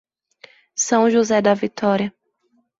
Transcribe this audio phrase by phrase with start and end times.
[0.77, 2.11] São José da Vitória